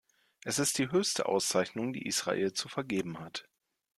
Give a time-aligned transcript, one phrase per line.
[0.45, 3.47] Es ist die höchste Auszeichnung, die Israel zu vergeben hat.